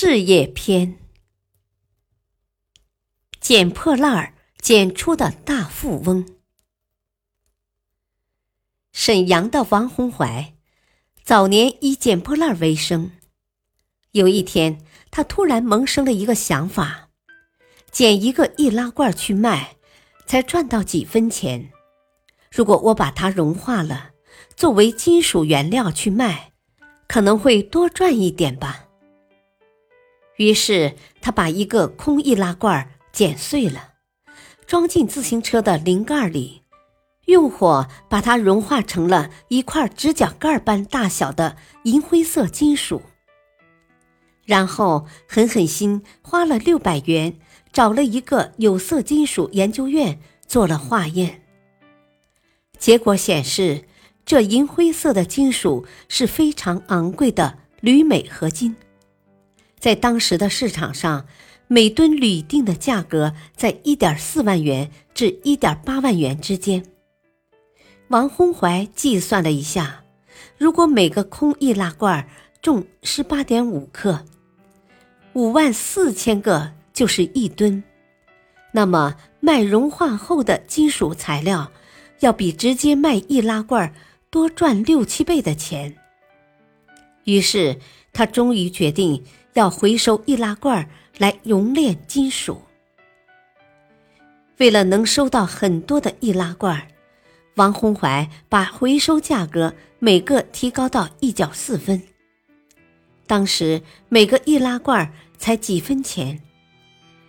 [0.00, 0.96] 事业篇：
[3.40, 6.36] 捡破烂儿捡出的大富翁。
[8.92, 10.54] 沈阳的王洪怀
[11.24, 13.10] 早年以捡破烂为生。
[14.12, 14.80] 有一天，
[15.10, 17.08] 他突然萌生了一个想法：
[17.90, 19.78] 捡一个易拉罐去卖，
[20.26, 21.72] 才赚到几分钱。
[22.52, 24.12] 如果我把它融化了，
[24.54, 26.52] 作为金属原料去卖，
[27.08, 28.84] 可能会多赚一点吧。
[30.38, 33.90] 于是他把一个空易拉罐剪碎了，
[34.66, 36.62] 装进自行车的零盖里，
[37.26, 43.02] 用火把它融化成了一块指甲盖般大小的银灰色金属。
[44.46, 47.38] 然后狠狠心花了六百元，
[47.72, 51.42] 找了一个有色金属研究院做了化验。
[52.78, 53.84] 结果显示，
[54.24, 58.76] 这银灰色的金属是非常昂贵的铝镁合金。
[59.78, 61.26] 在当时的市场上，
[61.68, 66.84] 每吨铝锭的价格在一点四万元至一点八万元之间。
[68.08, 70.02] 王洪怀计算了一下，
[70.56, 72.26] 如果每个空易拉罐
[72.62, 74.24] 重十八点五克，
[75.34, 77.84] 五万四千个就是一吨，
[78.72, 81.70] 那么卖融化后的金属材料，
[82.20, 83.94] 要比直接卖易拉罐
[84.30, 85.94] 多赚六七倍的钱。
[87.24, 87.78] 于是
[88.12, 89.22] 他终于决定。
[89.54, 90.88] 要回收易拉罐
[91.18, 92.62] 来熔炼金属。
[94.58, 96.88] 为了能收到很多的易拉罐，
[97.54, 102.02] 王洪怀把回收价格每个提高到一角四分。
[103.26, 106.40] 当时每个易拉罐才几分钱，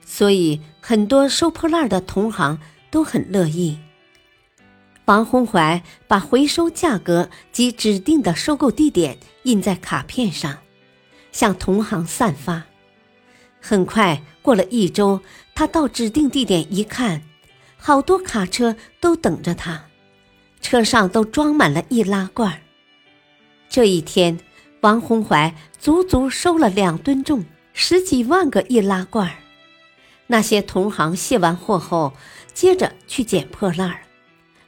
[0.06, 2.60] 所以很多收破烂的同行
[2.90, 3.78] 都很乐意。
[5.06, 10.58] 王洪怀把回收价格及指定的收购地点印在卡片上。
[11.32, 12.64] 向同行散发。
[13.62, 15.22] 很快过了一周，
[15.54, 17.22] 他到指定地点一看，
[17.78, 19.86] 好多卡车都等着他，
[20.62, 22.62] 车上都装满了易拉罐。
[23.68, 24.40] 这一天，
[24.82, 29.30] 王洪怀足足收了两吨重、十几万个易拉罐。
[30.28, 32.14] 那些同行卸完货后，
[32.54, 34.02] 接着去捡破烂儿，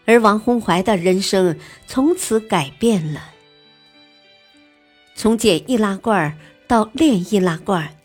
[0.05, 1.57] 而王洪怀的人生
[1.87, 3.29] 从此改变了。
[5.15, 6.35] 从捡易拉罐儿
[6.71, 7.97] 到炼易拉罐，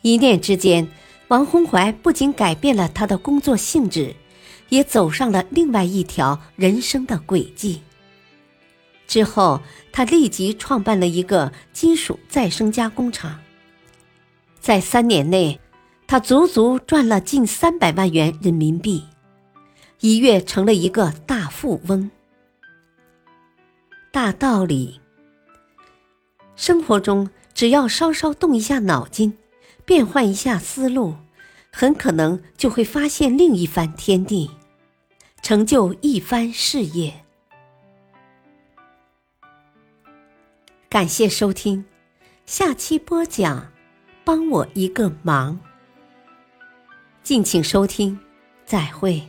[0.00, 0.88] 一念之间，
[1.28, 4.16] 王洪怀不仅改变了他的工作性质，
[4.70, 7.82] 也走上了另外一条人生的轨迹。
[9.06, 9.60] 之后，
[9.92, 13.38] 他立即创办了一个金属再生加工厂。
[14.58, 15.60] 在三年内，
[16.06, 19.04] 他足足赚了近三百万元人民币，
[20.00, 22.10] 一跃成了一个大富翁。
[24.10, 24.98] 大道理，
[26.56, 27.28] 生活中。
[27.58, 29.36] 只要稍稍动一下脑筋，
[29.84, 31.16] 变换一下思路，
[31.72, 34.48] 很可能就会发现另一番天地，
[35.42, 37.12] 成就一番事业。
[40.88, 41.84] 感谢收听，
[42.46, 43.72] 下期播讲，
[44.24, 45.58] 帮我一个忙。
[47.24, 48.16] 敬请收听，
[48.64, 49.20] 再会。